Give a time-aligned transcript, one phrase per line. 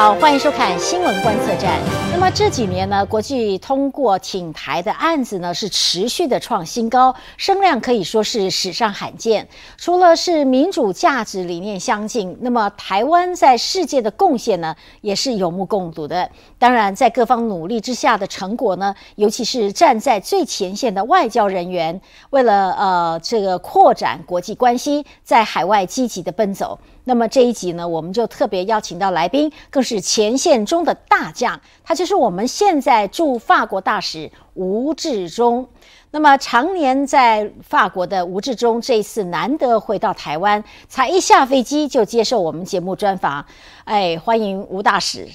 [0.00, 1.78] 好，欢迎收看新闻观测站。
[2.10, 9.46] 那么这几年呢，国际通过挺台的案子呢是持续的创新高，声量可以说是史上罕见。
[9.76, 16.30] 除了是民主价值理念相近，那么台湾在世界的贡献呢也是有目共睹的。
[16.58, 26.78] 当然，在各方努力之下的成果呢，尤其是站在最前线的外交人员，为了呃这个扩展国际关系，在海外积极的奔走。
[27.10, 35.68] 那么这一集呢，我们就特别邀请到来宾，更是前线中的大将，他就是我们现在驻法国大使吴志忠。
[36.12, 43.44] 那么常年在法国的吴志忠，这一次难得回到台湾，才一下飞机就接受我们节目专访。
[43.82, 45.26] 哎，欢迎吴大使。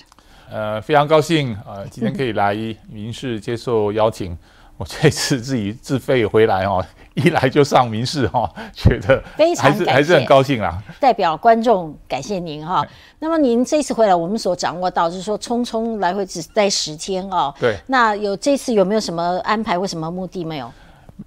[0.50, 2.56] 呃，非常高兴啊，今天可以来
[2.90, 4.38] 民事接受邀请。
[4.78, 6.86] 我这次自己自费回来哦。
[7.16, 10.84] 一来就上民事哈，觉得非常还是还是很高兴啦。
[11.00, 12.86] 代表观众感谢您哈。
[13.20, 17.54] 那么您这次回来，我们所掌握到就是说，匆匆来回只待十天哦。
[17.58, 17.78] 对。
[17.88, 20.66] 那有这次有没有什么安排或什么目的没有？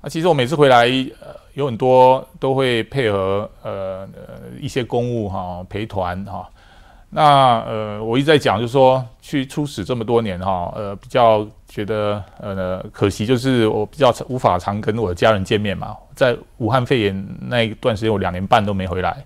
[0.03, 0.85] 啊，其实我每次回来，
[1.23, 6.47] 呃，有很多都会配合呃呃一些公务哈陪团哈。
[7.09, 11.47] 那呃，我一直在讲，就是说去出使这么多年哈，呃，比较
[11.79, 15.97] 觉得呃可惜，就是我比较无法常跟我的家人见面嘛。
[16.13, 19.17] 在武汉肺炎那一段时间，我两年半都没回来，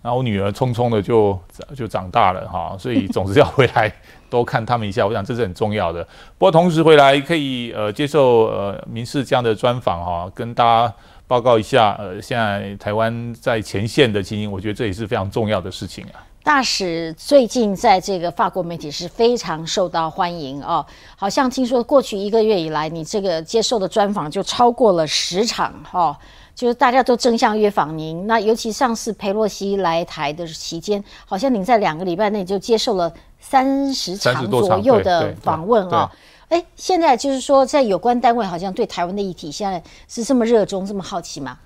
[0.00, 1.38] 然后我女儿匆匆的就
[1.76, 3.92] 就长大了哈，所以总是要回来
[4.30, 5.06] 多看他们一下。
[5.06, 6.02] 我想这是很重要的。
[6.38, 10.94] 不过同时回来可以呃接受呃民事这样的专访哈，跟大家
[11.26, 16.24] 报告一下呃现在台湾在前线的情形，我觉得这也是非常重要的事情啊。
[16.42, 26.18] 大使最近在这个法国媒体是非常受到欢迎哦，好像听说过去一个月以来，你这个接受的专访就超过了十场哈，
[26.54, 28.26] 就是大家都争相约访您。
[28.26, 36.10] 那尤其上次佩洛西来台的期间，好像您在两个礼拜内就接受了三十场左右的访问哦。
[36.48, 41.58] 哎，现在就是说，在有关单位好像对台湾的议题现在是这么热衷、这么好奇吗？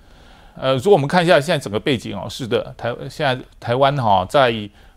[0.55, 4.53] 呃，如果我们看一下现在整个背景哦，是的，台现在台湾哈在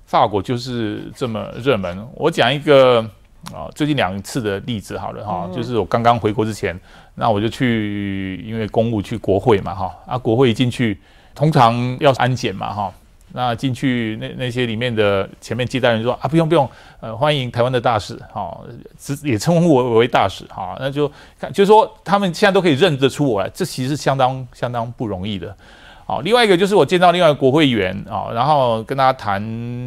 [0.06, 2.08] 法国就是这么热门。
[2.14, 3.00] 我讲一个
[3.52, 6.78] 啊，最近两次的例子好了哈，就是我刚刚回国之前，
[7.14, 10.98] 那我就去因为公务去国会嘛哈，啊国会一进去，
[11.34, 12.92] 通常要安检嘛哈。
[13.32, 16.68] 那进去那那些里面的前面接待人说啊不用不用，
[17.00, 18.58] 呃欢迎台湾的大使，哈，
[19.22, 25.54] 也称呼我为大使，哈，那就看就是说他们现在都可以认得出我来，这其实相当相当不容易的，
[26.06, 29.42] 好，另外一个就是我见到另外一个国会议员啊，然后跟大家谈，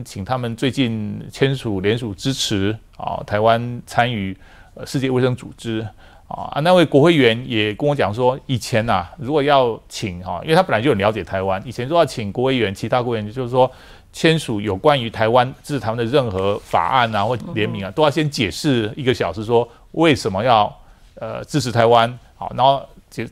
[0.05, 4.37] 请他们最近签署联署支持啊台湾参与
[4.85, 5.87] 世界卫生组织。
[6.31, 13.69] 啊，那位国会议员也跟我讲说，以前呐，如果要请哈，因为他本来就很了解台湾，以前说要请国会议员，其他国会议员就是说
[14.13, 20.73] 签署有关于台湾支持台湾的任何法案啊或联名啊，都要先解释一个小时，说为什么要
[21.15, 22.81] 呃支持台湾，好，然后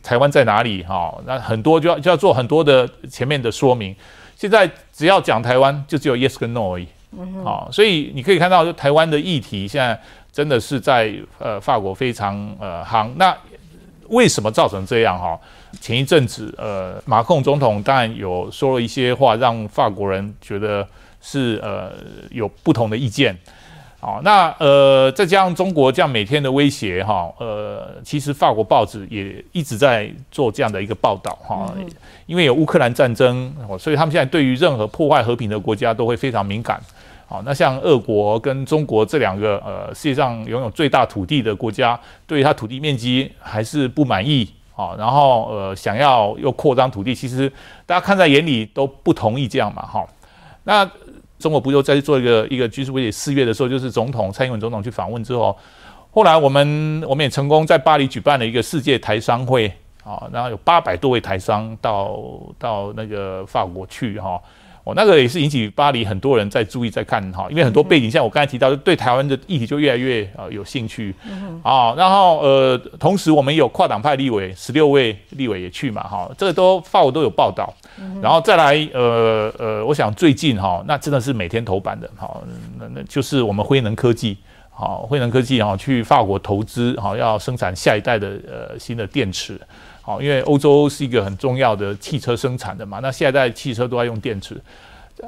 [0.03, 3.95] 台湾在哪里哈，那很多就要就要做很多的前面的说明。
[4.35, 6.87] 现在只要讲台湾，就只有 yes 跟 no 而已，
[7.43, 9.99] 好，所以你可以看到，就台湾的议题现在。
[10.31, 13.35] 真的是在呃法国非常呃夯，那
[14.07, 15.39] 为什么造成这样哈？
[15.81, 20.87] 前一阵子呃马克龙总统当然有说了一些话，让法国人觉得
[21.21, 21.91] 是呃
[22.31, 23.37] 有不同的意见，
[23.99, 31.71] 好，那呃再加上中国这样每天的威胁哈，呃其实法国报纸也一直在做这样的一个报道哈，
[32.25, 36.81] 因为有乌克兰战争，所以他们现在对于任何破坏和平的国家都会非常敏感。
[37.29, 47.47] 好，那像俄国跟中国这两个呃世界上拥有最大土地的国家，对于它土地面积还是不满意啊，然后呃想要又扩张土地，其实
[47.85, 50.03] 大家看在眼里都不同意这样嘛哈。
[50.63, 50.83] 那
[51.37, 53.11] 中国不就再去做一个一个居住会？
[53.11, 55.55] 四月的时候，就是总统蔡英文总统去访问之后，
[56.09, 59.71] 后来我们我们也成功在巴黎举办了一个世界台商会
[60.03, 62.19] 啊，然后有八百多位台商到
[62.57, 64.41] 到那个法国去哈。
[64.89, 71.13] 哦，那个也是引起巴黎很多人在注意在看哈，因为很多背景，像我刚才提到，对台湾的议题就越来越呃有兴趣
[71.61, 71.93] 啊。
[71.95, 77.73] 然后呃，同时我们有跨党派立委十六位立委也去嘛哈，这个都法国都有报道。
[78.21, 82.41] 然后再来呃呃，我想最近哈，那真的是每天头版的哈，
[82.79, 84.37] 那那就是我们辉能科技
[84.71, 89.59] 好，辉能科技哈去法国投资好，要生产下一代的呃新的电池。
[90.09, 94.59] 好，因为欧洲是一个很重要的汽车生产的嘛，那现在汽车都要用电池。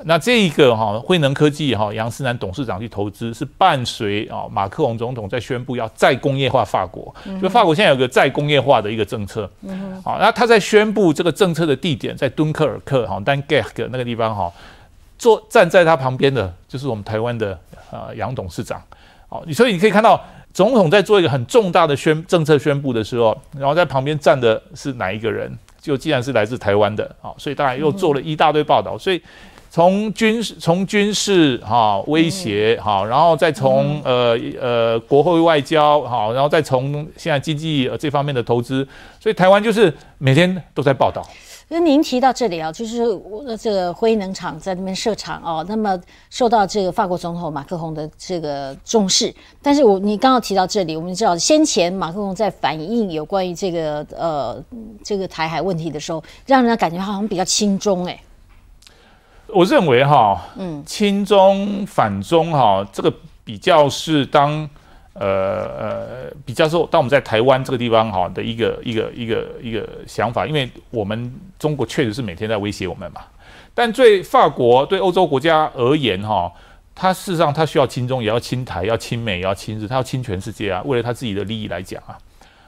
[0.06, 9.48] 那这一个哈，汇能科技哈，杨思南董事长去投资，是伴随啊马克龙总统在宣布要再工业化法国，就法国现在有个再工业化的一个政策。
[10.04, 14.52] 好，那他在宣布这个政策的地点在敦刻尔克哈，丹盖克那个地方哈，
[15.20, 17.56] 坐站在他旁边的就是我们台湾的
[17.92, 18.82] 呃杨董事长。
[19.32, 20.22] 哦，所以你可以看到
[20.54, 25.50] 总统在做一个很重大的宣政策宣布的时候，然后在旁边站的是哪一个人？
[25.82, 28.98] 就既然是来自台湾的，好，所以当然又做了一大堆报道。
[28.98, 29.20] 所以
[29.70, 38.86] 从军事、从军事哈威胁哈，然后再从呃呃国会外交哈，然后再从现在经济这方面的投资，
[39.18, 41.26] 所以台湾就是每天都在报道。
[41.74, 45.98] 那您提到这里啊，就是我这个辉能厂在那边设厂哦，那么
[46.30, 49.34] 受到这个法国总统马克龙的这个重视。
[49.62, 54.62] 但是我你刚刚提到这里，我们知道先前马克龙在反映有关于这个呃
[55.02, 58.22] 这个台海问题的时候，让人家感觉好像比较轻中哎。
[59.48, 63.14] 我认为哈，嗯，轻中反中哈，这个
[63.46, 64.70] 比较是当。
[65.14, 65.28] 呃
[65.78, 73.22] 呃，比较说，当我们在台湾这个地方哈的一个一个一个一个想法，因为我们中国确实是每天在威胁我们嘛。
[73.74, 76.52] 但对法国对欧洲国家而言哈，
[76.96, 80.82] 它事实上它需要亲中，也要亲台，要亲美，也要亲日，它要亲全世界啊。
[80.86, 82.18] 为了它自己的利益来讲啊，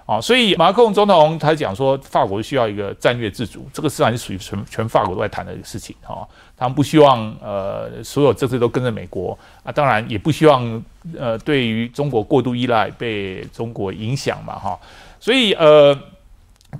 [0.05, 6.27] 啊，所以马克龙总统他讲说，法国需要一个战略自主，这个实际上是属于全全法国都在谈的一个事情哈。
[6.57, 10.83] 他们不希望呃所有政策都跟着美国啊，当然也不希望
[11.17, 14.77] 呃对于中国过度依赖被中国影响嘛哈，
[15.19, 15.97] 所以呃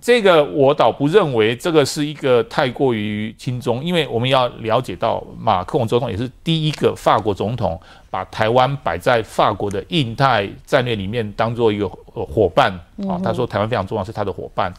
[0.02, 7.80] 这个我倒不认为这个是一个太过于轻松，因为我们要了解到马克龙总统也是第一个法国总统
[8.10, 12.72] 把台湾摆在法国的印太战略里面当做一个伙伴
[13.08, 14.74] 啊，他说台湾非常重要，是他的伙伴。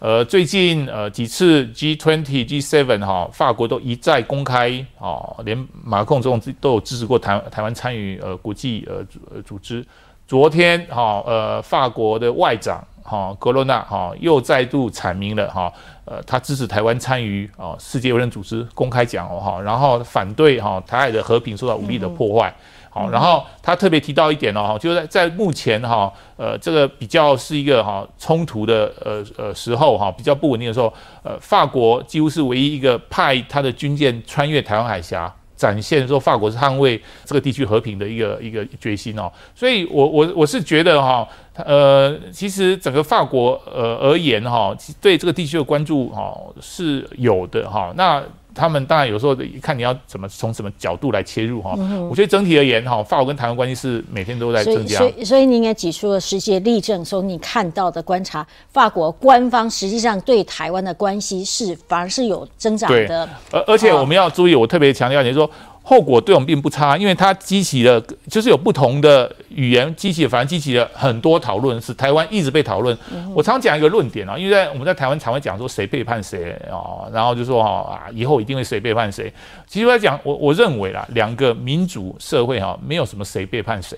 [0.00, 9.86] 呃，最近呃几次 G20、G7 哈，法国都一再公开啊，连马克龙总统都有支持过台台湾参与呃国际呃组组织。
[10.26, 15.72] 昨天哈呃法国的外长哈格罗纳哈又再度阐明了哈
[16.04, 22.52] 呃他支持台湾参与啊世界卫生组织，公开讲哦哈，然后反对哈台海的和平受到武力的破坏。
[22.90, 30.92] 好，然后他特别提到一点哦，就是在在目前哈，呃，这个比较是一个哈冲突的呃呃时候哈，比较不稳定的时候，
[31.24, 39.30] 呃，法国几乎是唯一一个派他的军舰穿越台湾海峡，展现说法国是捍卫这个地区和平的一个一个决心哦。
[39.54, 47.92] 所以，我我我是觉得哈，呃，其实整个法国呃而言哈，对这个地区的关注哈是有的哈。
[47.96, 48.22] 那
[48.54, 51.74] 他们当然有时候看你要怎么从什么角度来切入哈，
[52.08, 54.98] 我觉得整体而言哈，法国跟台湾关系是每天都在增加。
[54.98, 63.28] 所以，所以你应该举出了实际例证，说你看到的观察，法国官方实际上对台湾的关系是反而是有增长的。
[63.50, 65.50] 而而且我们要注意，我特别强调你说。
[65.86, 72.96] 后果对我们并不差，因为它激起了，就是有不同的语言激起，反正激起了很多讨论，是台湾一直被讨论。
[73.34, 79.30] 我常讲一个论点啊，因为在我们在台湾常会讲说谁背叛谁啊，然后就说哈啊，以后一定会谁背叛谁。
[79.66, 83.94] 其实来讲，我我认为啦，两个民主社会哈，没有什么谁背叛谁，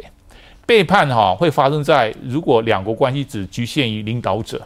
[0.67, 4.61] 背叛哈会发生在如果两国关系只局限于领导者，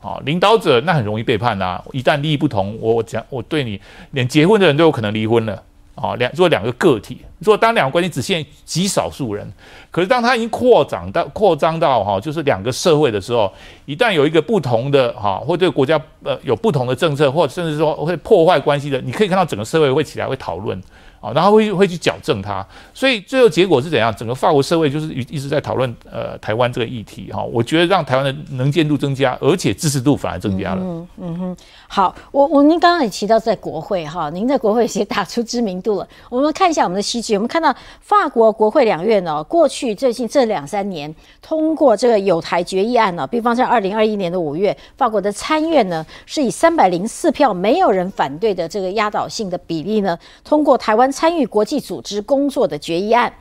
[0.00, 3.78] 啊，领导者那很容易背叛呐，一旦利益不同，我我讲我对你
[4.12, 5.62] 连结婚的人都有可能离婚了。
[5.94, 9.46] 啊，两做两个个体，做当两个关系只限极少数人，
[9.90, 13.52] 可是当它已经扩展到扩张到哈，就是两个社会的时候，
[13.86, 20.80] 一旦有一个不同的哈，或对国家呃有不同的政策，或甚至说会破坏关系的，你可以看到整个社会会起来会讨论。
[21.20, 24.14] 啊，然后会会去矫正它，所以最后结果是怎样？
[24.14, 27.42] 整个法国社会就是一一直在讨论呃台湾这个议题哈。
[27.42, 30.82] 我觉得让台湾的能见度增加，而且支持度反而增加了。
[30.82, 31.56] 嗯嗯哼，
[31.94, 36.08] 好，我我您刚刚也提到在国会哈，您在国会也打出知名度了。
[36.28, 51.04] 我们看一下我们的西剧，我们看到法国国会两院呢，过去最近这两三年通过这个有台决议案呢，比方在二零二一年的五月，法国的参院呢是以三百零四票没有人反对的这个压倒性的比例呢，通过台湾。
[51.12, 53.32] 参与国际组织工作的决议案。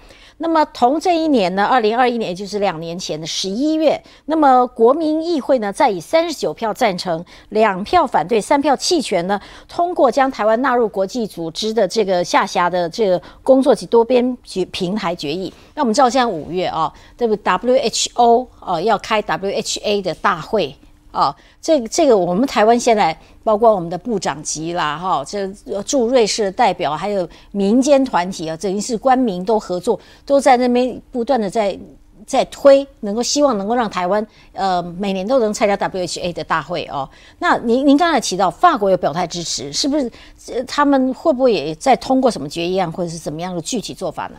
[0.43, 15.53] 那么同这一年呢，二零二一年，也就是两年前的十一月，那么国民议会呢，再以三十九票赞成、两票反对、三票弃权呢，通过将台湾纳入国际组织的这个下辖的这个工作及多边局平台决议。
[15.75, 20.75] 那我们知道，现在五月啊，这个 WHO 啊要开 WHA 的大会。
[21.13, 25.47] 哦，这这个我们台湾现在包括我们的部长级啦，哈，这
[25.83, 31.77] 驻瑞士的代表，还有民间团体啊，等于是官民都合作，都在那边不断的在
[32.25, 37.07] 在推，能够希望能够让台湾呃每年都能参加 WHA 的大会哦。
[37.37, 40.63] 那您您刚才提到法国有表态支持，是不是？
[40.65, 44.35] 他们会不会也在通过什么决议案，或者是怎么样的具体做法呢？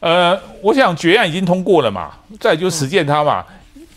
[0.00, 3.44] 呃，我想决议案已经通过了嘛，再就实践它嘛，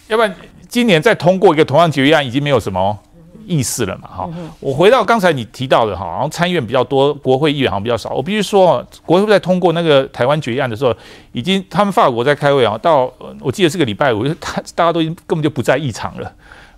[0.09, 0.35] 要不然。
[0.75, 3.00] 今年再通过一个同样决议案，已经没有什么
[3.48, 4.29] 意思了嘛，哈。
[4.60, 8.10] 我回到刚才你提到的哈，然后参议院比较多，国会议员好像比较少。
[8.10, 10.94] 我必须说，国会在通过那个台湾决议案的时候，
[11.32, 16.29] 已经他们法国在开会啊，到我记得是个礼拜五，他大家都已经根本就不在议场了。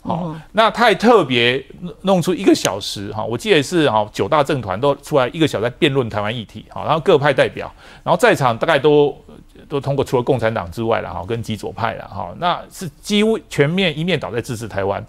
[0.04, 1.62] 好，那他还特别
[2.04, 7.70] 弄出一个小时哈，我记得是哈九大政团都出来一个小时在辩论台湾议题，好，然后各派代表，
[8.04, 9.18] 然后在场大概都
[9.70, 15.04] 都通过，除了共产党之外了哈，跟极左派了哈，那是几乎全面一面倒在支持台湾，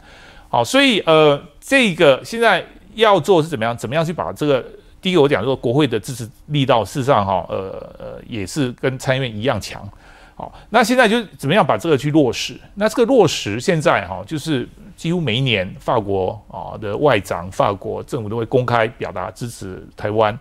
[0.49, 3.77] 好，所以呃，这个现在要做是怎么样？
[3.77, 4.65] 怎么样去把这个
[5.01, 9.89] 第一个我讲说国会的支持力道，事实上哈，呃呃也是跟参院一样强，
[10.35, 12.59] 好，那现在就怎么样把这个去落实？
[12.75, 14.69] 那这个落实现在哈就是。
[14.99, 20.37] 几乎每一年，法国啊的外长、法国政府都会公开表达支持台湾。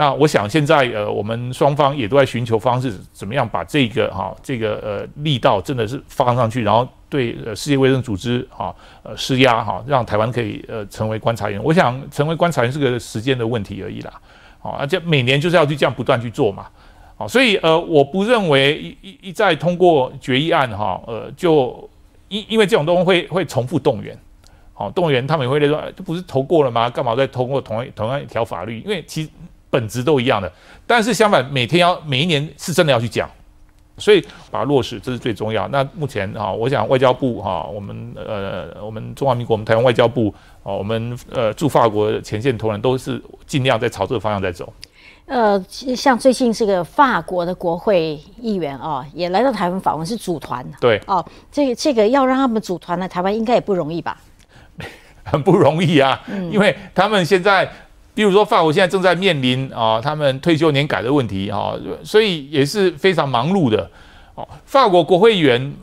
[0.00, 11.62] 那我想现在呃，我们双方也都在寻求方式，怎么样把这个哈这个呃力道真的是放上去，然后对呃世界卫生组织哈呃施压哈，让台湾可以呃成为观察员。
[11.62, 14.10] 我想成为观察员是个时间的问题而已啦。
[14.58, 16.66] 好，而且每年就是要去这样不断去做嘛。
[17.18, 21.88] 好，所以呃，我不认为一一一再通过决议案哈，呃就。
[22.30, 24.16] 因因为这种东西会会重复动员，
[24.72, 26.88] 好动员他们也会说，这不是投过了吗？
[26.88, 28.78] 干嘛再通过同样同样一条法律？
[28.82, 29.28] 因为其
[29.70, 30.52] 本质都一样的，
[30.86, 33.30] 但是相反，每天要每一年是真的要去讲，
[33.96, 35.68] 所以把它落实这是最重要。
[35.68, 40.34] 那目前啊，我想外交部哈，我们呃我们中华民国我们台湾外交部
[40.64, 44.72] 哦，我们呃驻法国前线同仁都是尽量在朝这个方向在走。
[45.26, 50.68] 呃，像最近这个法国的国会议员哦，也来到台湾访问，是组团。
[50.80, 54.20] 对，哦，这个这个要让他们组团来台湾，应该也不容易吧？
[55.22, 57.70] 很不容易啊，因为他们现在，
[58.14, 63.90] 比如说法国现在正在面临啊，他们退休年改的问题哈，所以也是非常忙碌的。
[64.34, 65.74] 哦，法国国会议员，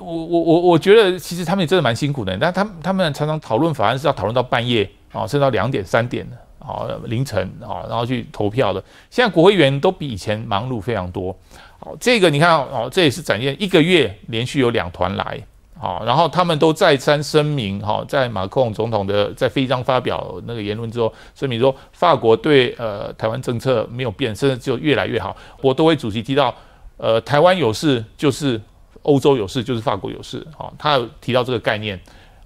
[0.00, 6.36] 我我我我觉得其实他们也真的蛮辛苦的，但他们他们常常讨论法案是要讨论到半夜啊，甚至到两点三点的。
[6.58, 8.82] 啊，凌晨啊，然后去投票的。
[9.08, 11.34] 现在国会议员都比以前忙碌非常多。
[11.78, 15.40] 好，这个你看哦，这也是展现一个月连续有两团来。
[15.80, 25.36] 好，然后他们都再三声明，哈，在马克龙总统的在非章发表那个言论之后，声明说法国对呃台湾政策没有变，甚至就越来越好。
[25.62, 26.54] 我都会主席提到，
[26.96, 28.60] 呃，台湾有事就是
[29.02, 30.44] 欧洲有事，就是法国有事。
[30.56, 31.98] 好，他有提到这个概念。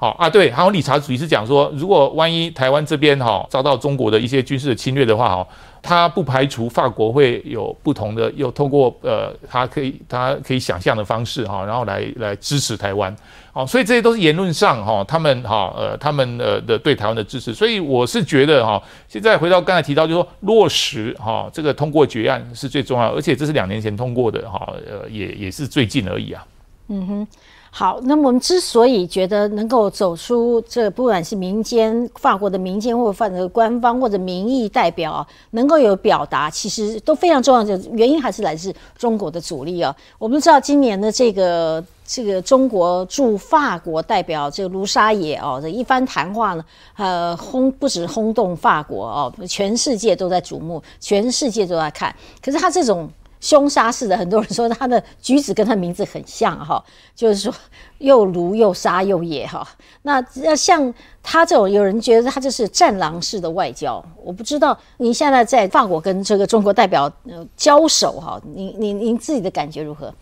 [0.02, 5.46] 好啊，对，还有理查主席是讲说，如果万一台湾这边哈遭到中国的一些军事的侵略的话，哈，
[5.80, 13.14] 他不排除法国会有不同的，又通过呃，他可以他可以想象的方式哈，然后来来支持台湾。
[13.52, 17.54] 好，所以这些都是言论上哈，他们哈呃他们呃的对台湾的支持。
[17.54, 26.44] 所以我是觉得哈，现在回到刚才提到，就说落实哈这个通过决案是最重要，而且这是两年前通过的哈，呃也也是最近而已啊。
[26.88, 27.26] 嗯哼。
[27.74, 39.96] 好，那么我们之所以觉得能够走出这，不管是民间法国的民间，或者放者官方或者民意代表，能够有表达，其实都非常重要的原因，还是来自中国的阻力啊。
[40.18, 46.62] 我们知道今年的这个这个中国驻法国代表这个卢沙野哦，这一番谈话呢，
[46.98, 52.14] 呃，轰不止轰动法国哦，全世界都在瞩目，全世界都在看。
[52.44, 53.08] 可是他这种。
[53.42, 56.82] 凶杀式的，很多人说他的举止跟他名字很像哈，
[57.12, 57.52] 就是说
[57.98, 59.66] 又卢又杀又野哈。
[60.02, 64.02] 那要像他这种，有人觉得他就是战狼式的外交。
[64.22, 67.12] 我不知道你现在在法国跟这个中国代表
[67.56, 70.14] 交手哈，您您您自己的感觉如何？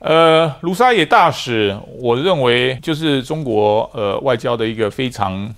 [0.00, 5.54] 呃，卢沙野大使，我认为就是中国呃外交的一个非常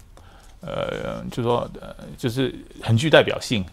[0.60, 3.64] 呃，就说呃，就是很具代表性。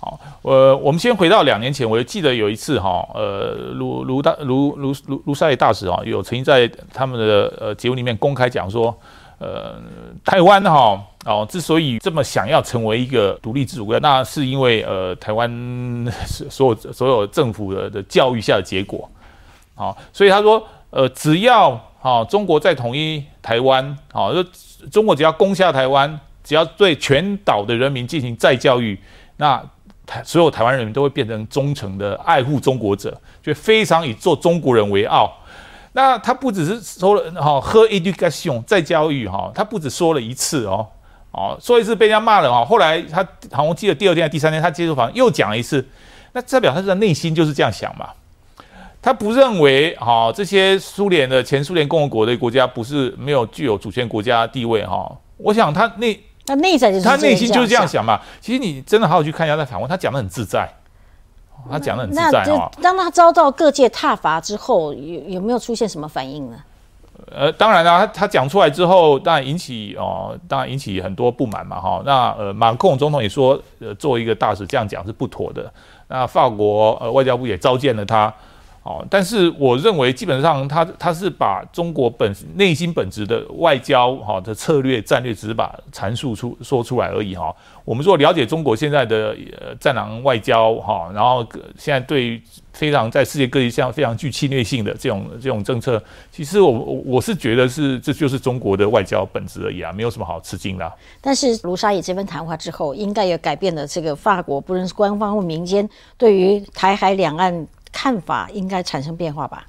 [0.00, 8.96] 好，呃，我们先回到两年前，我记得有一次哈，呃，卢卢大卢卢卢卢沙野大使啊，有曾经在他们的呃节目里面公开讲说，
[9.38, 9.74] 呃，
[10.24, 15.50] 台湾哈哦，之所以这么想要成为一个独立自主国家，那是因为呃，台湾
[16.48, 19.10] 所有所有政府的的教育下的结果，
[19.74, 24.44] 好，所以他说，呃，只要啊中国在统一台湾，好，就
[24.92, 28.96] 中国只要攻下台湾，只要对全岛的人民进行再教育，
[29.38, 29.60] 那。
[30.08, 35.30] 台所有台湾人民都会变成忠诚的爱护中国者，就非常以做中国人为傲。
[35.92, 40.86] 那他不只是说了哈喝 education 再教育哈，他不止说了一次哦
[41.32, 43.22] 哦说一次被人家骂了哈，后来他
[43.52, 45.86] 好像记得第二天第三天他接受访又讲了一次，
[46.32, 48.08] 那代表他的内心就是这样想嘛。
[49.02, 55.14] 他不认为哈这些苏联的前苏联共和国的国家不是没有具有主权国家地位哈。
[55.36, 56.18] 我想他那。
[56.48, 58.18] 他内在就是他内心就是这样想嘛。
[58.40, 60.66] 其实你真的好好去看一下，在访问他讲的很自在，
[61.70, 62.70] 他讲的很自在啊。
[62.80, 66.56] 当他遭到各界挞伐之后，有有没有出现什么反应呢？
[67.30, 72.02] 呃，当然啦，他他讲出来之后，当然引起哦，当然引起很多不满嘛，哈。
[72.06, 75.70] 那呃，马克龙总统也说，呃，作为一个大使这样讲是不妥的。
[76.08, 78.32] 那法国呃外交部也召见了他。
[78.82, 87.54] 哦，但是我认为基本上他他是把中国本内心本质的外交哈的策略战略，只是把阐述出说出来而已哈。
[87.84, 92.40] 我们说了解中国现在的呃战狼外交哈，然后现在对
[92.72, 100.90] 非常在世界各地像非常具侵略性的这种这种政策，其实我我是觉得是这就是中国的外交本质而已啊，没有什么好吃惊的。
[101.20, 107.66] 但是卢沙野这番谈话之后，应该也改变了这个法国不论是官方或民间对于台海两岸。
[107.92, 109.66] 看法应该产生变化吧？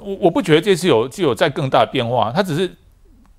[0.00, 2.70] 我我不觉得这次有具有在更大的变化，它只是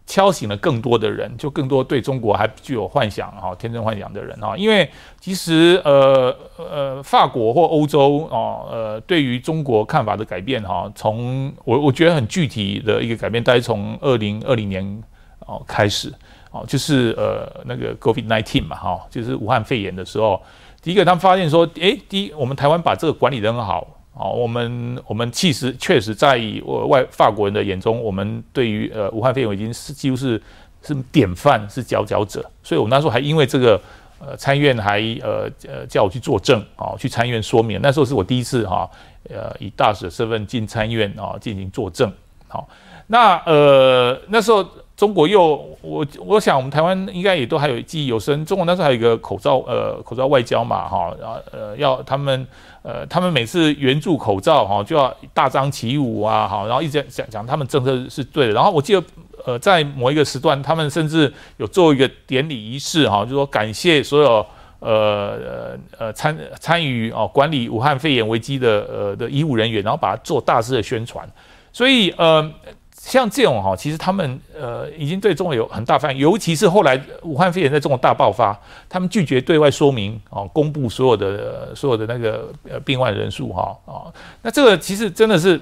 [0.06, 4.56] 敲醒了更多的人，就更多对中国还具有幻想哈、天真幻想的人哈。
[4.56, 4.88] 因为
[5.20, 15.04] 其实呃呃，法国或欧洲哦呃，对于中国看法的改变哈，从我我觉得很具体的一个改变，大概从二零二零年
[15.40, 16.14] 哦开始
[16.52, 20.40] 哦，就是呃那个 COVID nineteen 嘛哈，就是武汉肺炎的时候。
[20.84, 26.38] 第一个，他们发现说，诶，第一，我们台湾把这个管理得很好，哦，我们我们其实确实在
[26.88, 30.40] 外法国人的眼中，我们对于呃武汉肺炎已经是几乎是
[30.82, 32.44] 是典范，是佼佼者。
[32.62, 33.80] 所以我们那时候还因为这个，
[34.20, 37.80] 呃，参院还呃呃叫我去作证，啊，去参院说明。
[37.82, 38.90] 那时候是我第一次哈，
[39.30, 42.12] 呃，以大使的身份进参院啊进行作证。
[42.50, 42.68] 好，
[43.08, 44.68] 那呃那时候。
[44.96, 48.46] 中国又我我想我们台湾应该也都还有记忆犹深。
[48.46, 52.48] 中国那时候还有一个口罩呃口罩外交嘛哈，然后呃要他们
[52.84, 58.54] 呃他们每次援助口罩哈就要大张旗鼓啊好，然后一直讲讲他们政策是对的。
[58.54, 59.04] 然后我记得
[59.46, 64.46] 呃在某一个时段，他们甚至有做一个典礼仪式哈，就说感谢所有
[64.80, 71.28] 呃呃呃参参与哦管理武汉肺炎危机的呃的医务人员，然后把它做大肆的宣传。
[71.72, 72.48] 所以呃。
[73.06, 84.08] 像这种哈，其实他们呃已经对中国有很大反应，尤其是后来武汉肺炎在中国大爆发，他们拒绝对外说明哦，公布所有的所有的那个呃病患人数哈啊，
[84.42, 85.60] 那这个其实真的是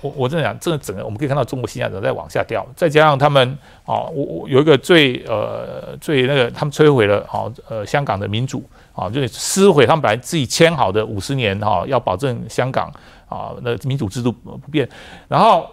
[0.00, 8.62] 我我真的讲，这个整个我们可以看到中国形象在往下掉，再加上他们哦，我我有一个最呃最那个他们摧毁了哦呃香港的民主
[8.94, 12.92] 啊，就是撕毁他们本来自己签好的五十年哈，要保证香港
[13.28, 14.88] 啊那民主制度不变，
[15.26, 15.68] 然后。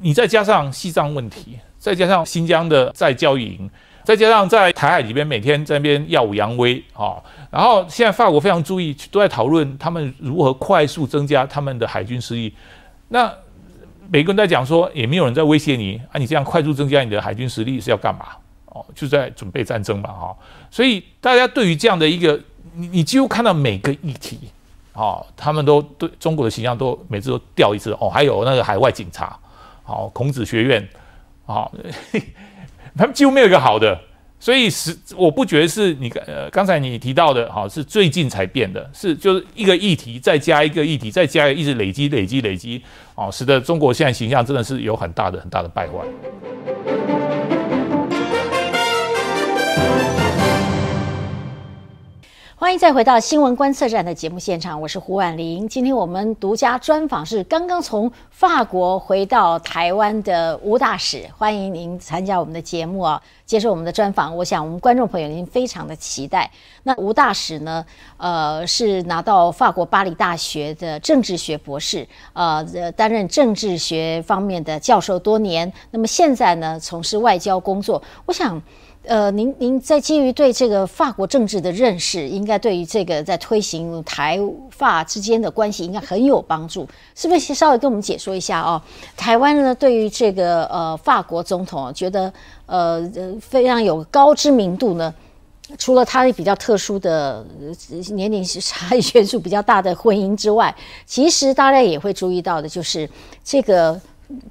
[0.00, 3.70] 你再加上西藏问题，再加上新疆的在教育营，
[4.02, 7.16] 再加上在台海里边每天在那边耀武扬威啊，
[7.50, 12.54] 然后现在法国非常注意，都在讨论他们如何快速增加他们的海军实力。
[13.08, 13.30] 那
[14.08, 18.26] 美国人在讲说，也没有人在威胁你啊，你这样快速增加你的海军实力是要干嘛？
[18.66, 20.36] 哦，就在准备战争嘛，哈。
[20.70, 22.40] 所以大家对于这样的一个，
[22.74, 24.38] 你你几乎看到每个议题，
[24.92, 29.38] 啊，他们都对中国的形象都每次都掉一次哦，还有那个海外警察。
[29.90, 30.88] 好，孔子学院，
[31.44, 31.74] 好，
[32.96, 34.00] 他们几乎没有一个好的，
[34.38, 42.80] 所以是我不觉得是你呃刚才你提到的，好是最近才变的，是就是一个议题再加一个议题再加一直累积累积累积，
[43.16, 45.94] 哦，使得中国现在形象真的是有很大的很大的败坏。
[52.60, 55.66] 欢迎再回到新闻观测站的节目现场，我是胡婉玲。
[55.66, 64.36] 今天我们独家专访是刚刚从法国回到台湾的吴大使，欢迎您参加我们的节目啊，接受我们的专访。
[64.36, 66.50] 我想我们观众朋友已经非常的期待。
[66.82, 67.82] 那吴大使呢，
[68.18, 75.72] 呃，是拿到法国巴黎大学的政治学博士，呃，担任政治学方面的教授多年。
[75.92, 78.02] 那么现在呢，从事外交工作。
[78.26, 78.60] 我想。
[79.04, 84.38] 呃，您您在基于对这个法国政治的认识，应该对于这个在推行台
[84.70, 87.54] 法之间的关系应该很有帮助，是不是？
[87.54, 88.80] 稍微跟我们解说一下哦。
[89.16, 92.30] 台湾呢，对于这个呃法国总统，觉得
[92.66, 93.10] 呃
[93.40, 95.12] 非常有高知名度呢。
[95.78, 97.46] 除了他比较特殊的
[98.10, 100.74] 年龄差异 悬殊比较大的婚姻之外，
[101.06, 103.08] 其实大家也会注意到的就是
[103.42, 103.98] 这个。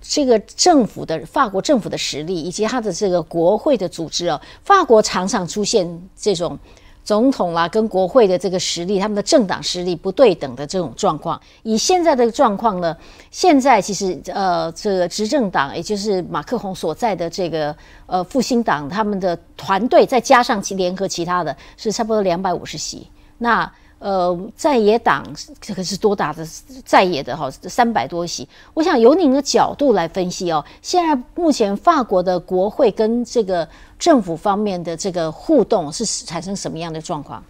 [0.02, 6.58] 这个政府的法国政府的实力，以及他的这个国会的组织哦，法国常常出现这种
[7.04, 11.40] 总统啦跟国会的这个实力，他们的政党实力不对等的这种状况。
[11.64, 12.96] 以现在的状况呢，
[13.32, 23.08] 现在其实呃，这个执政党，也就是马克宏所在的这个呃复兴党，他们的团队再加上其联合其他的，是差不多两百五十席。
[23.40, 25.26] 那呃，在野党
[25.60, 26.46] 这个是多大的
[26.86, 28.48] 在野的哈，三百多席。
[28.74, 30.64] 我想由您的角度来分析哦。
[30.82, 33.68] 现在目前法国的国会跟这个
[34.00, 37.44] 政府方面的这个互动是产生什么样的状况？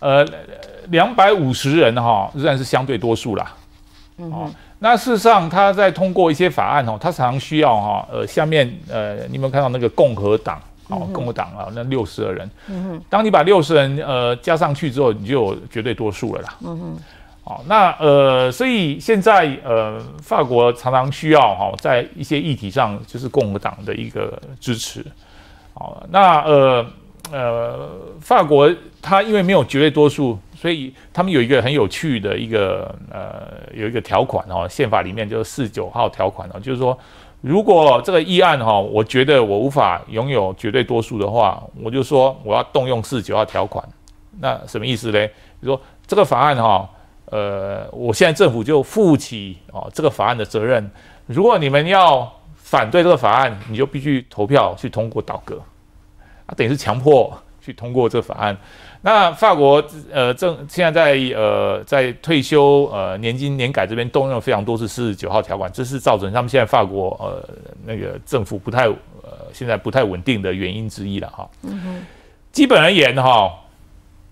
[0.00, 0.26] 呃，
[0.88, 3.54] 两百五十人哈，仍然是相对多数啦。
[4.16, 10.60] 哦，那事实上，他在通过一些法案哦，他常常需要哈，呃，下面呃，你有没有看到那个共和党？
[10.94, 16.54] 哦，共和党啊，那六十二人，嗯哼，当你把六十人呃加上去之后，你就有绝对多数了啦。
[16.64, 16.96] 嗯哼，
[17.42, 25.04] 好，那呃，所以现在呃，法国常常需要哈，在一些议题上就是共和党的一个支持。
[25.74, 26.86] 好，那呃
[27.32, 28.70] 呃，法国
[29.02, 30.38] 它因为没有绝对多数。
[30.56, 33.42] 所以他们有一个很有趣的一个呃，
[33.74, 36.98] 有一个条款哦，宪法里面就是四九号条款哦，就是说，
[37.44, 43.86] 如果这个议案哈，我觉得我无法拥有绝对多数的话，我就说我要动用四九号条款。
[44.40, 45.30] 那什么意思嘞？
[45.60, 46.88] 就说这个法案哈，
[47.26, 50.90] 呃，我现在政府就负起哦这个法案的责任。
[51.26, 55.60] 如果你们要反对这个法案，你就必须投票去通过倒戈，
[56.46, 57.30] 啊，等于是强迫
[57.60, 58.56] 去通过这个法案。
[59.06, 67.46] 那法国呃正现在在呃在退休呃年金年改这边动用了非常多次四十九号条款，这是造成他们现在法国呃
[67.84, 68.96] 那个政府不太呃
[69.52, 71.46] 现在不太稳定的原因之一了哈。
[72.50, 73.52] 基本而言哈，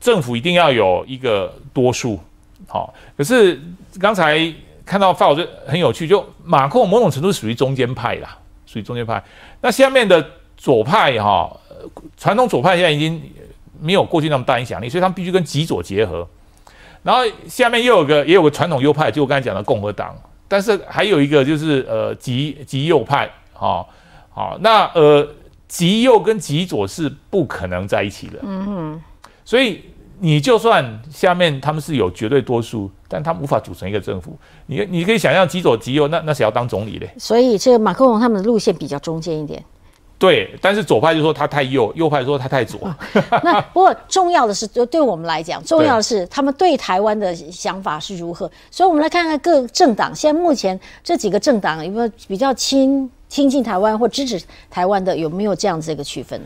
[0.00, 2.18] 政府一定要有一个多数，
[2.66, 2.94] 好。
[3.14, 3.60] 可是
[4.00, 4.50] 刚才
[4.86, 9.22] 看到法国就很有趣，就马克某种程度属于中间派啦，属于中间派。
[9.60, 11.54] 那下面的左派哈，
[12.16, 13.20] 传统左派现在已经。
[13.82, 16.26] 没有过去那么大影响力，所以他们必须跟极左结合。
[17.02, 20.14] 然后下面又有个也有个传统右派，就我刚才讲的共和党，
[20.46, 23.84] 但是还有一个就是呃极极右派，哈
[24.30, 25.26] 好，那呃
[25.66, 28.38] 极右跟极左是不可能在一起的。
[28.42, 29.02] 嗯哼，
[29.44, 29.82] 所以
[30.20, 34.38] 你就算下面他们是有绝对多数，但他们无法组成一个政府。
[34.66, 37.10] 你你可以想象极左极右，那那谁要当总理嘞？
[37.18, 39.60] 所以这个马克龙他们的路线比较中间一点。
[40.22, 42.78] 对，但是左派就说他太右，右派说他太左。
[43.42, 48.48] 那不过重要的是，就对我们来讲，重要的是他们对台湾的想法是如何。
[48.70, 56.40] 所以，我们来看看各政党现在目前这几个政党有没有比较亲亲近台湾或支持台湾的，有没有这样子一个区分？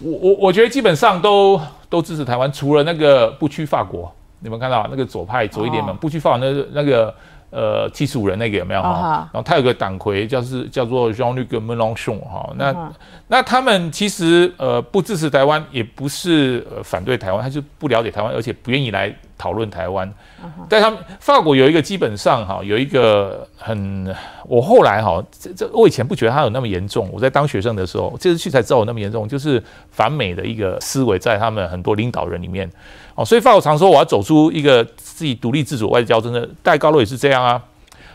[0.00, 1.60] 我我我觉得基本上都
[1.90, 4.08] 都支持台湾，除了那个不屈法国，
[4.38, 7.12] 你们看到那个左派左翼联盟不屈法国那那个。
[7.56, 9.26] 呃，七十五人那个有没有哈？
[9.32, 12.52] 然后他有个党魁，叫是叫做 Jean-Luc Mélenchon 哈。
[12.58, 12.92] 那
[13.28, 20.12] 那他们其实呃不支持台湾，也不是反对台湾，他就不了解台湾，而且不愿意来讨论台湾。
[20.68, 24.14] 但他们法国有一个基本上哈，有一个很，
[24.46, 27.08] 我后来哈，这这我以前不觉得他有那么严重。
[27.10, 32.70] 我在当学生的时候，这次去才知道有那么严重，就是反美的一个思维在他们很多领导人里面。
[33.16, 37.60] 哦，所以法国常说我要走出一个自己独立自主外交，真的戴高乐也是这样啊。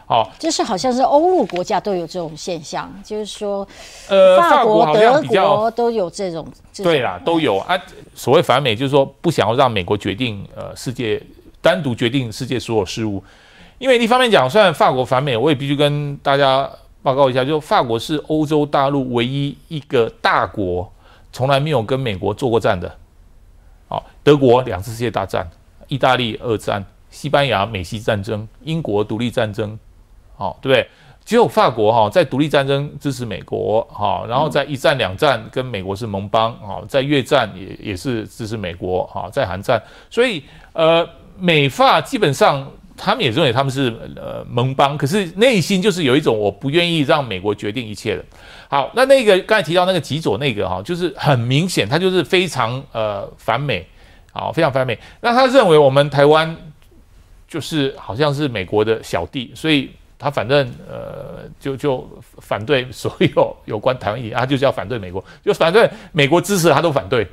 [0.06, 3.68] 好，就是好像是欧陆国家都有这种现象，就是说，
[4.10, 6.46] 呃，法国、德国都有这种。
[6.84, 7.76] 对啦，都有啊。
[8.14, 11.22] 所谓反美，就是说不想要让美国决定呃世界
[11.62, 13.24] 单独决定世界所有事务。
[13.80, 16.70] 因为一方面讲，虽然法国反美，我也必须跟大家
[17.02, 20.92] 报告一下，就法国是欧洲大陆唯一一个大国，
[21.32, 22.94] 从来没有跟美国做过战的。
[23.92, 25.46] 好，德国两次世界大战，
[25.90, 29.78] 意大利二战，西班牙美西战争，英国独立战争，
[30.38, 30.88] 好，对不对？
[31.26, 41.06] 只有法国哈在独立战争支持美国，哈，然后在一战两战跟美国是盟邦，哈，在越战也也是支持美国，哈，在韩战，所以呃
[41.38, 42.66] 美法基本上
[43.04, 48.24] 他们也认为他们是呃盟邦，可是内心就是有一种我不愿意让美国决定一切的。
[48.70, 53.84] 好，那那个刚才提到那个极左那个哈，就是很明显，他就是非常呃反美，
[54.32, 54.98] 好，非常反美。
[55.20, 56.56] 那他认为我们台湾
[57.48, 67.28] 就是好像是美国的小弟，所以他反正呃就就反对所有有关台湾议题，他就是要反对美国，就反对美国支持他都反对。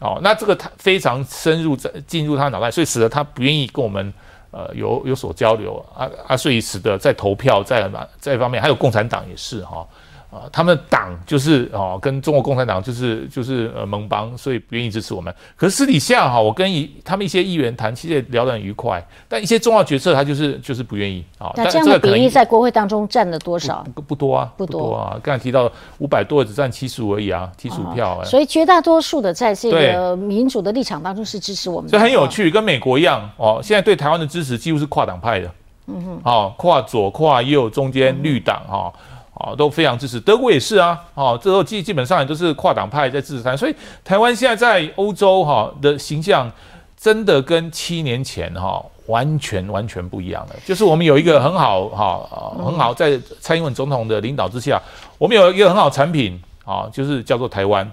[0.00, 4.12] 哦，那这个他非常深入在进入他脑袋，所以使得他不愿意跟我们
[4.52, 9.84] 呃有有所交流啊啊，所以使得在投票在嘛这方面，还有共产党也是哈。
[10.32, 15.32] 啊，他们的党就是哦，跟中国共产党就是就是呃盟邦，所以不愿意支持我们。
[15.54, 19.06] 可是私底下哈，我跟一他们一些议员谈，其实也聊得很愉快。
[19.28, 21.52] 但一些重要决策，他就是就是不愿意啊。
[21.54, 23.84] 那这样的比例在国会当中占了多少？
[24.08, 25.20] 不多啊，不多啊。
[25.22, 28.24] 刚才提到五百多只占七十五而已啊，七十五票。
[28.24, 31.90] 所以绝大多数的在这个民主的立场当中是支持我们。
[31.90, 33.60] 这很有趣，跟美国一样哦。
[33.62, 35.50] 现在对台湾的支持几乎是跨党派的，
[35.88, 38.90] 嗯哼，哦，跨左跨右中间绿党哈。
[39.34, 46.50] 啊，都非常支持，德国也是啊，哦，这后基基本上也都是跨党派在支持台，所以台湾现在在欧洲哈的形象，
[46.96, 50.54] 真的跟七年前哈完全完全不一样了。
[50.66, 54.80] 就是我们有一个很好哈，很好在蔡英文总统的领导之下，
[55.16, 57.90] 我们有一个很好产品啊，就是叫做台湾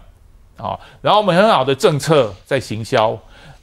[0.58, 3.18] 啊，然后我们很好的政策在行销。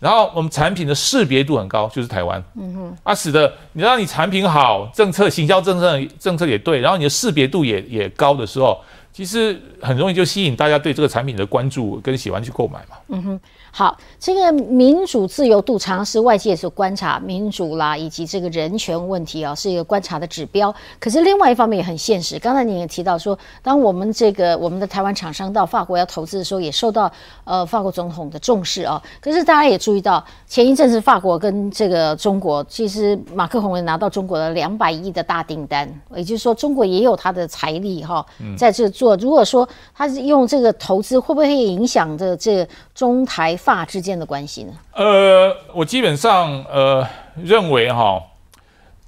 [0.06, 2.40] 然后我们产品的识别度很高，就是台湾。
[2.54, 8.80] 嗯哼，啊，使得你知道你产品好，政策行销政策政策也对，然后你的识别度也也高的时候，
[9.16, 12.96] 其实很容易就吸引大家对这个产品的关注跟喜欢去购买嘛。
[13.08, 13.40] 嗯哼。
[13.72, 20.74] 好，这个民主自由度常是外界所观察民主啦，以及这个人权问题啊，是一个观察的指标。
[20.98, 22.38] 可是另外一方面也很现实。
[22.38, 27.10] 刚才你也提到说，当我们这个我们的台湾厂商到法国要投资的时候，也受到
[27.44, 29.02] 呃法国总统的重视啊。
[29.20, 38.24] 可是大家也注意到，前一阵子法国跟这个中国，其实马克宏也拿到中国的两百亿的大订单，也就是说中国也有他的财力哈，
[38.58, 39.05] 在这做。
[39.16, 43.54] 如果说他是用这个投资，会不会影响着这中台？
[43.66, 44.72] 法之间的关系呢？
[44.92, 47.04] 呃，我基本上呃
[47.42, 48.22] 认为哈，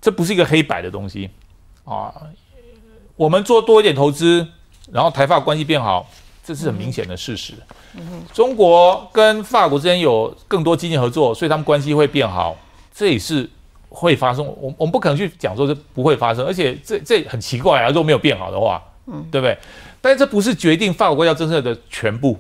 [0.01, 1.31] 这不是一个黑白的东西
[1.85, 2.13] 啊。
[3.15, 4.47] 我们做多一点投资，
[4.91, 6.07] 然后台法关系变好，
[6.45, 7.55] 这是很明显的事实。
[8.33, 12.57] 中国跟法国之间有更多经济合作，所以他们关系会变好，
[12.93, 13.49] 这也是
[13.89, 14.45] 会发生。
[14.47, 19.57] 我我们不可能去讲说这不会发生，而且这这很奇怪啊，如果没有变好的话，嗯，对不对？
[20.01, 22.39] 但是这不是决定法国国家政策的全部。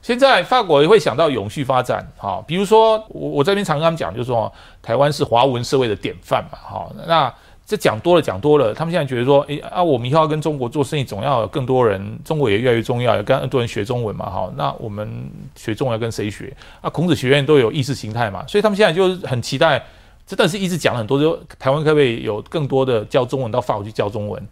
[0.00, 7.34] 现在法国也会想到永续发展，哈，比如说我我这边常跟他们讲，就是说台湾是华文社会的典范嘛，哈，那
[7.66, 16.56] 这讲多了讲多了，他们现在觉得说，诶啊，我们以后要跟中国做生意，总要有更多人，中国也越来越重要，要跟更多人学中文嘛，哈，那我们学中文要跟谁学？
[16.80, 19.84] 啊，孔子学院都有意识形态嘛，所以他们现在就是很期待，
[20.24, 24.48] 真的是一直讲很多，就台湾可不可以有更多的教中文到法国去教中文？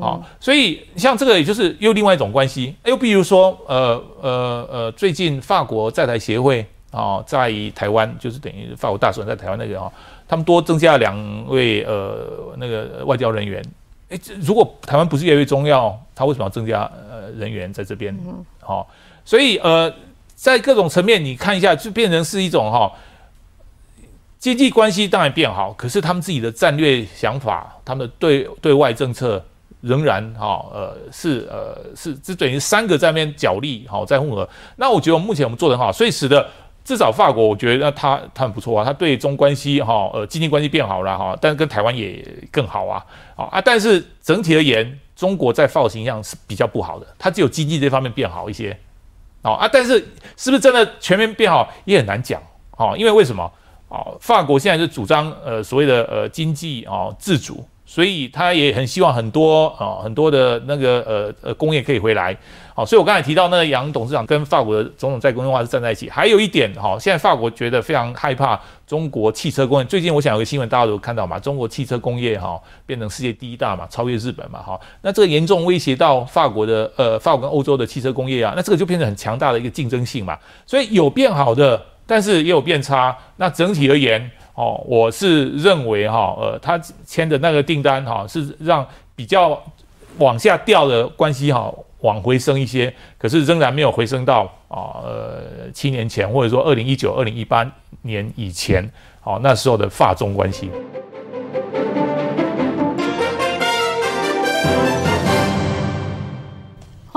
[0.00, 2.74] 好，所以像这个也就是又另外一种关系。
[2.84, 9.90] 又比如说，呃呃呃，最近法国在台协会啊，在台湾就是等于法国大使在台湾那个啊，
[10.26, 13.62] 他们多增加了两位呃那个外交人员。
[14.10, 18.14] 诶，如果台湾不是越来越重要，他为什么要增加呃人员在这边？
[18.60, 18.86] 好，
[19.24, 19.90] 所以呃，
[20.34, 22.92] 在各种层面你看一下，就变成是一种哈，
[24.38, 29.42] 经济关系当然变好，可是他们自己的战略想法，他们的对对外政策。
[29.80, 36.44] 仍然哈呃是呃是这等于三个在那边角力好在混合，那我觉得目前我们做的很好，所以使得
[36.84, 43.04] 至少法国我觉得那他他很不错啊，他对中关系哈呃经济关系变好了哈，但是跟台湾也更好啊
[43.36, 43.60] 啊啊！
[43.60, 48.76] 但是整体而言，中国在法国形象是比较不好的，它只有经济这方面变好一些
[49.42, 49.70] 啊啊！
[49.72, 49.98] 但是
[50.36, 53.44] 是不是真的全面变好也很难讲啊，因为为什么
[53.88, 54.02] 啊？
[54.20, 57.64] 法国现在是主张呃所谓的呃经济啊自主。
[57.90, 62.36] 所以他也很希望很多啊很多的那个呃呃工业可以回来，
[62.74, 66.10] 好，所以我刚才提到那个杨董事长跟法国的总统在工业化是站在一起。
[66.10, 69.84] 还有一点哈，现在法国觉得非常害怕中国汽车工业。
[69.86, 74.78] 最近我想有个新闻大家都看到嘛，中国汽车工业哈变成世界第一大嘛，超越日本嘛哈。
[75.00, 80.38] 那这个严重威胁到法国的呃法国跟欧洲的汽车工业啊，那这个就变成很强大的一个竞争性嘛。
[80.66, 83.16] 所以有变好的，但是也有变差。
[83.36, 84.30] 那整体而言。
[84.58, 89.56] 哦，我是认为哈，呃，他签的那个订单哈，是让比较
[90.18, 97.64] 往下掉的关系哈，往回升一些，可是仍然没有回升到啊，呃，七年前或者说二零一九、二零一八
[98.02, 98.82] 年以前，
[99.22, 100.68] 哦，那时候的法中关系。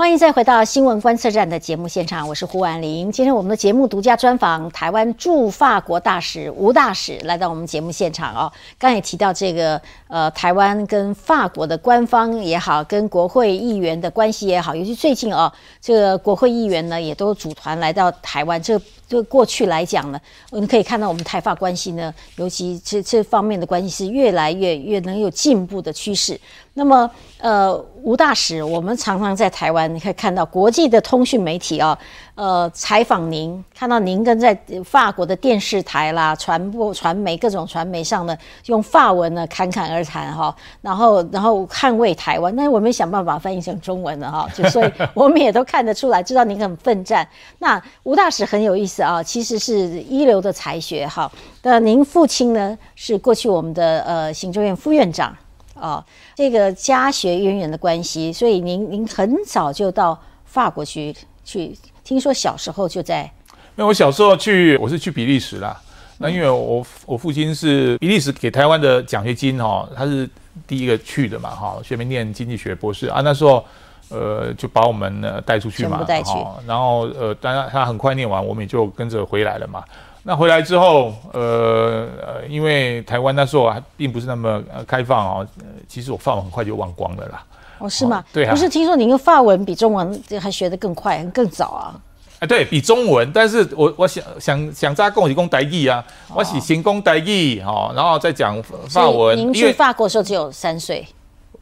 [0.02, 3.12] 欢迎再回到新闻观测站的节目现场，我是胡婉玲。
[3.12, 8.52] 今天我们的节目独家专访台湾驻法国大使吴大使来到我们节目现场哦。
[8.80, 18.60] 刚也提到这个呃，台湾跟法国的官方也好，跟国会议员的关系也好，尤其最近哦，这个国会议员呢也都组团来到台湾。
[18.60, 18.76] 这
[19.08, 26.40] 这过去来讲呢，我们可以看到我们台法关系呢，尤其这这方面的关系是越来越越能有进步的趋势。
[26.74, 31.98] 那么，呃，吴大使，我们常常在台湾，你可以看到国际的通讯媒体啊，
[32.34, 38.34] 呃，采访您，看到您跟在法国的电视台啦、传播传媒各种传媒上呢，
[38.66, 47.28] 用法文呢侃侃而谈哈，然后然后捍卫台湾，那我们想办法翻译成中文了哈，就 所以我们也都看得出来，知道您很奋战。
[47.58, 51.30] 那吴大使很有意思啊，其实是一流的才学哈。
[51.62, 55.36] 那您父亲呢，是过去我们的呃行政院副院长。
[55.82, 56.02] 哦，
[56.36, 61.12] 这个家学渊源的关系，所以您您很早就到法国去
[61.44, 63.28] 去，听说小时候就在。
[63.74, 65.76] 那我小时候去，我是去比利时啦。
[66.18, 70.28] 那因为我我父亲是比利时给台湾的奖学金哈，他是
[70.68, 73.20] 第一个去的嘛哈，学面念经济学博士啊。
[73.24, 73.64] 那时候
[74.08, 79.82] 呃就把我们呢带出去嘛，哈，然后呃当然他很快念完，我们也就跟着回来了嘛。
[80.24, 85.46] 那回来之后，呃呃，因为台湾那时候还并不是那么开放哦，
[85.88, 87.44] 其实我法文很快就忘光了啦。
[87.78, 88.24] 哦，是吗？
[88.32, 88.50] 对啊。
[88.52, 92.00] 不是听说您的法文比中文还学得更快、更早啊？
[92.38, 99.36] 哎，对比中文，但是我我想想想在跟我讲台语啊，我是先讲台语哦，然后再讲法文。
[99.36, 101.06] 您去法国的时候只有三岁。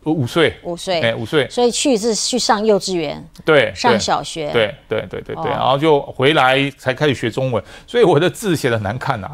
[0.05, 9.31] 五岁，五岁，哎，五岁，所以去是去上幼稚园，对，上小学，对，对，对，对，对，然后就回来才开始学中文，所以我的字写的难看呐。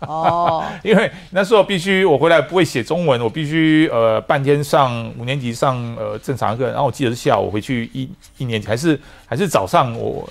[0.00, 10.28] 哦， 因为那时候必须我回来不会写中文，我必须呃半天上五年级上呃正常课，然后我记得是下午回去一一年级还是还是早上我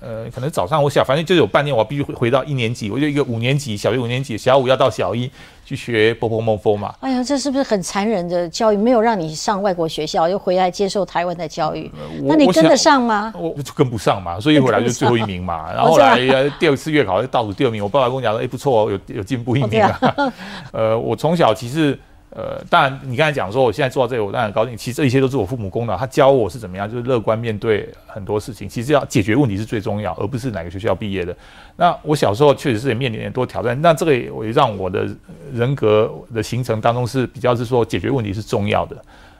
[0.00, 5.30] 呃可能早上我下反正就有半天我必须回回到一年级，我就一个五年级小学五年级小五要到小一
[5.64, 6.94] 去学波波梦风嘛。
[7.00, 8.76] 哎呀，这是不是很残忍的教育？
[8.76, 11.90] 没有让你上外国学校，又回来接受台湾的教育，
[12.22, 13.32] 那你跟得上吗？
[13.36, 15.72] 我就跟不上嘛，所以回来就最后一名嘛。
[15.74, 16.18] 然后后来
[16.58, 18.90] 第二次月考倒数第二名，我爸爸跟我讲说，哎不错哦。
[18.90, 20.00] 有有进步一名啊，
[20.72, 21.98] 呃，我从小其实，
[22.36, 24.76] 呃，当然你刚才讲说我现在做到这个，我当然很高兴。
[24.76, 28.68] 其实这一切都是我父母功劳，他教我是怎么样，就是乐观面对很多事情。
[28.68, 31.36] 其实要解决问题是最重要，而不是哪个学校毕业的。
[31.76, 35.08] 那我小时候确实是也面临很多挑战，那这个也让我的
[35.52, 38.96] 人格的形成当中是比较是说解决问题是重要的。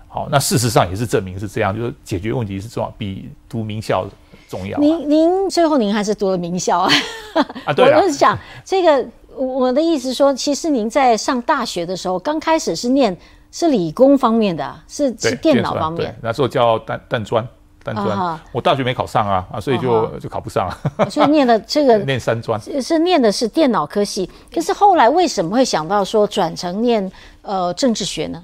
[0.07, 4.07] 好，那事实上也是证明是这样，就是解决问题是重要，比读名校
[4.49, 4.79] 重要。
[4.79, 6.93] 您您最后您还是读了名校啊？
[7.65, 9.05] 啊，对啊 我是想这个。
[9.37, 13.17] 我的意思说，其实您在上大学的时候，刚开始是念
[13.51, 16.17] 是理工方面的，是是电脑方面。
[16.23, 17.47] 那时候叫单单专，
[17.83, 18.41] 单专。
[18.53, 20.69] 我大学没考上啊，啊，所以就就考不上。
[21.11, 24.29] 所以念了这个 念三专，是念的是电脑科系。
[24.53, 27.11] 可是后来为什么会想到说转成念
[27.43, 28.43] 呃政治学呢？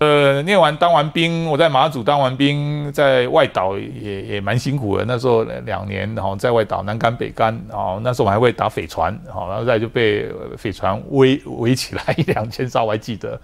[0.00, 5.04] 呃，念完当完兵，我在马祖当完兵，在外岛也也蛮辛苦的。
[5.04, 13.38] 那时候两年，然后在外岛南干北干，哦那时候我还会打匪船，好，然后再就被匪船围围起来一两千艘，我还记得。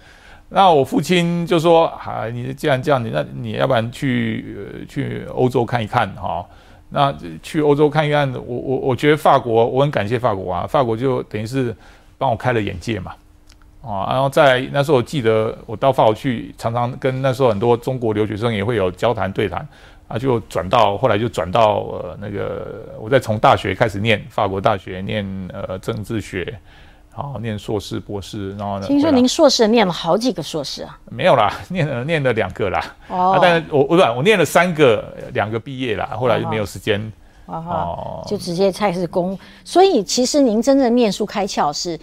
[0.49, 6.43] 那我父亲就说：“啊，你既然这样，你那你要不然去去欧洲看一看，哈。
[6.89, 11.75] 那去欧洲看一看，我我我觉得法国，我很感谢法国啊，法国就等于是
[12.17, 13.13] 帮我开了眼界嘛。”
[13.87, 19.65] 啊，然后在那时候，我记得我到法国去，常常跟那时候很多中国留学生也会有交谈对谈，
[20.09, 26.59] 啊，就转到后来就转到呃那个，我再从大学开始念法国大学念呃政治学，
[27.13, 28.87] 好念硕士博士，然后呢？
[28.87, 30.99] 听说您硕士念了好几个硕士啊？
[31.09, 32.83] 没有啦， 念了念了两个啦。
[33.07, 36.99] 哦，但是我我不我念了三个，两个毕业啦，后来就没有时间。
[36.99, 37.11] 哦，
[38.27, 41.97] 就直接开始攻，所以其实您真正念书开窍是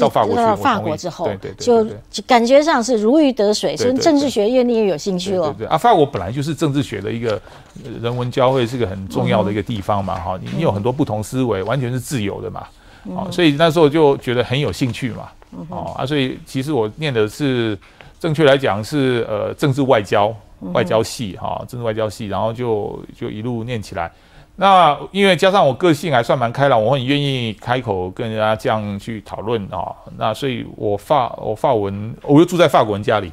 [0.00, 5.54] 到法国到法国之后，对对，就感觉上是如鱼得水，所以政治学越念越有兴趣了。
[5.56, 7.40] 对啊，法国本来就是政治学的一个
[8.02, 10.16] 人文交汇，是个很重要的一个地方嘛。
[10.18, 12.66] 哈，你你有很多不同思维，完全是自由的嘛。
[13.04, 15.28] 哦，所以那时候就觉得很有兴趣嘛。
[15.68, 17.78] 哦啊，所以其实我念的是，
[18.18, 20.34] 正确来讲是呃政治外交
[20.72, 24.10] 外交系哈，政治外交系，然后就就一路念起来。
[24.60, 29.94] 那因为加上我个性还算蛮开朗，我很愿意开口跟人家这样去讨论啊。
[30.16, 33.30] 那所以我法我法文，我又住在法国人家里，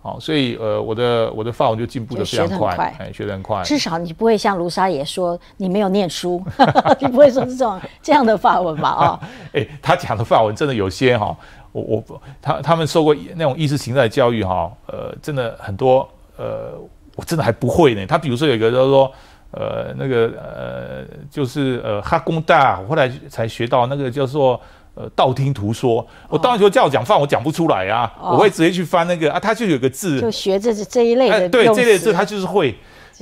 [0.00, 3.60] 好，所以呃我的我的法文就进步的非常快，哎，学得很快。
[3.64, 6.40] 至少你不会像卢沙野说你没有念书，
[7.00, 8.90] 你不会说这种这样的法文吧？
[8.90, 9.20] 啊，
[9.52, 11.36] 哎，他讲的法文真的有些哈，
[11.72, 16.78] 我我他他们受过那种意识形态教育哈，呃，真的很多呃，
[17.16, 18.06] 我真的还不会呢。
[18.06, 19.12] 他比如说有一个就是说。
[19.52, 24.60] 呃，那个呃，就是呃，哈工大，我后来才学到那个叫做
[24.94, 26.06] 呃，道听途说。
[26.28, 31.48] 我当时叫我讲饭，我讲不出来啊，我会直接去翻那个啊，他就有个字，就学这这一类的。
[31.48, 32.76] 对，这类字他就是会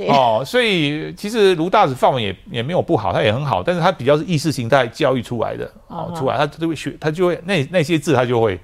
[0.08, 0.42] 哦。
[0.44, 8.60] 所以其实卢大子范文也也没有不好，他也很好，但是他比较是意识形态教育出来的哦，出来他就会学，他就会那那些字他就会。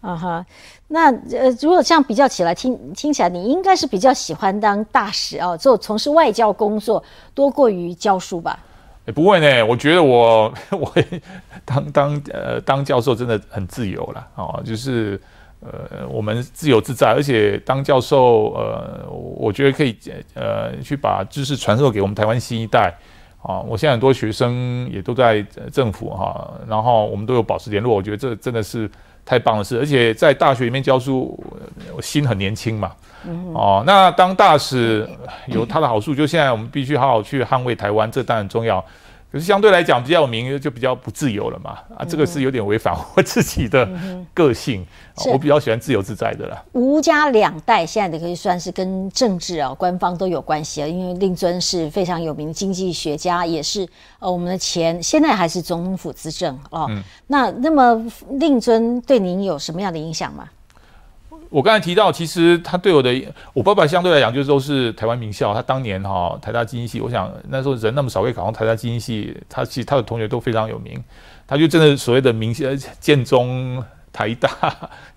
[0.00, 0.44] 啊哈。
[0.92, 7.00] 那呃，如果这样比较起来，听听起来，你应该是比较喜欢当大使哦，做从事外交工作
[7.32, 8.58] 多过于教书吧？
[9.06, 10.92] 也不会呢，我觉得我 我
[11.64, 15.20] 当当呃当教授真的很自由了哦，就是
[15.60, 19.96] 呃我们自由自在，而且当教授呃，我觉得可以
[20.34, 22.92] 呃去把知识传授给我们台湾新一代
[23.42, 23.60] 啊。
[23.60, 25.40] 我现在很多学生也都在
[25.72, 28.90] 政府哈，然后我们都有保持联络，我觉得这真的是。
[29.30, 31.38] 太棒的事，而且在大学里面教书，
[31.94, 32.90] 我心很年轻嘛。
[33.54, 35.08] 哦，那当大使
[35.46, 38.84] 有他的好处，就现在我们必须好好去捍卫台湾，这当然重要。
[39.32, 41.78] 可是相对来讲，比较有名就比较不自由了嘛。
[41.96, 43.88] 啊，这个是有点违反我自己的
[44.34, 44.84] 个性。
[45.30, 46.64] 我比较喜欢自由自在的啦。
[46.72, 50.86] 吴家两代现在的可以算是跟政治啊、官方都有关系啊。
[50.86, 53.86] 因为令尊是非常有名的经济学家，也是
[54.18, 56.90] 呃我们的前现在还是总统府资政哦。
[57.26, 60.48] 那那么令尊对您有什么样的影响吗？
[61.50, 63.12] 我刚才提到，其实他对我的，
[63.52, 65.52] 我爸爸相对来讲就是都是台湾名校。
[65.52, 71.02] 他当年哈台大经济系，我想那时候人那么少，可以考上台大经济系，他其实他的同学都非常有名。
[71.46, 72.68] 他就真的所谓的名校，
[73.00, 74.48] 建中、台大，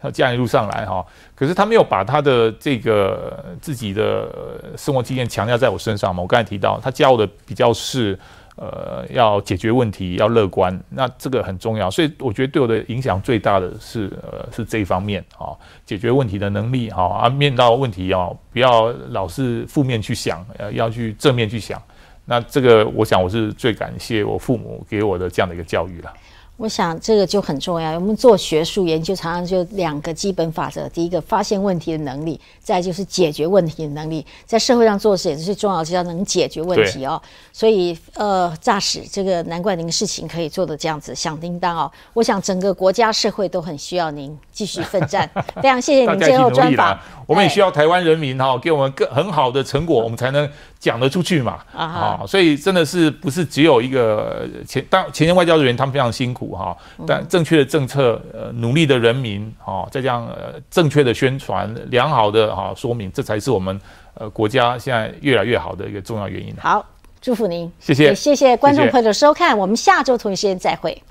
[0.02, 1.06] 要这样一路上来哈。
[1.36, 4.28] 可是他没有把他的这个自己的
[4.76, 6.22] 生活经验强调在我身上嘛。
[6.22, 8.18] 我刚才提到，他教我的比较是。
[8.56, 11.90] 呃，要解决问题，要乐观，那这个很重要。
[11.90, 21.82] 所以我觉得对我的影响最大的是，呃，是这一方面啊，解决问题的能力哈啊，面到问题哦，不要老是负面去想，呃，要去正面去想。
[22.26, 26.14] 那这个，我想我是最感谢我父母给我的这样的一个教育了。
[26.58, 27.94] 我想这个就很重要。
[27.96, 34.26] 我们做学术研究，常常就两个基本法则：第一个，发现问题的能力；再就是解决问题的能力。
[34.46, 37.22] 在社会上做事也是最重要的，就要能解决问题哦。
[37.52, 41.92] 所以，呃，诈使这个难怪您事情可以做的这样子响叮当哦。
[42.14, 45.30] 我想整个国家社会都很需要您继续奋战。
[45.62, 46.98] 非常谢谢您最后专访。
[47.26, 50.48] 我们也需要台湾人民哈，给我们更很好的成果，我们才能
[50.78, 51.60] 讲得出去嘛。
[51.76, 56.78] 啊，所以真的是不是只有一个前当前线外交人员，他们非常辛苦哈。
[57.08, 63.80] 但正确的政策，呃，努力的人民，哈，再加上呃正确的宣传，良好的哈说明，这才是我们
[64.16, 66.54] 呃国家现在越来越好的一个重要原因。
[66.60, 66.86] 好，
[67.22, 71.02] 祝福您，谢谢，谢谢观众朋友的收看，我们下周同一时间再会。